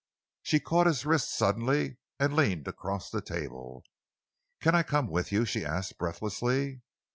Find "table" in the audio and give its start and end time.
3.21-3.83